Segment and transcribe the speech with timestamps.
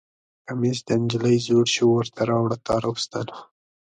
[0.45, 3.27] کمیس د نجلۍ زوړ شو ورته راوړه تار او ستن